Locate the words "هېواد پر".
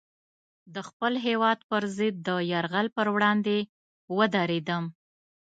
1.27-1.83